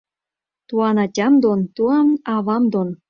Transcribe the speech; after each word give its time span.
Туан 0.67 0.97
ӓтям 1.05 1.33
дон, 1.43 1.59
туан 1.75 2.07
ӓвам 2.35 2.63
дон 2.73 2.89